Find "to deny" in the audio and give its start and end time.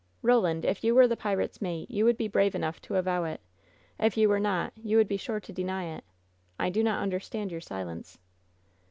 5.39-5.83